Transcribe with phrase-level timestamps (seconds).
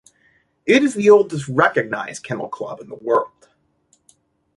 [0.65, 3.49] It is the oldest recognised kennel club in the world.